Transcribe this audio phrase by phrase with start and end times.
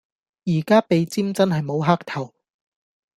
[0.45, 2.33] 而家鼻尖真係無黑頭